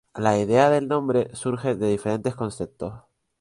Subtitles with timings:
[0.15, 3.03] La idea del nombre surge de diferentes conceptos.